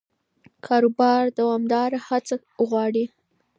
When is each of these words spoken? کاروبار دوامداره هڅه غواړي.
کاروبار 0.65 1.23
دوامداره 1.37 1.97
هڅه 2.07 2.35
غواړي. 2.69 3.05